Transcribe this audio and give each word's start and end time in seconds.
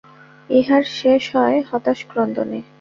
ইহার 0.49 0.83
শেষ 0.99 1.23
হয় 1.35 1.57
হতাশ 1.69 1.99
ক্রন্দনে। 2.11 2.59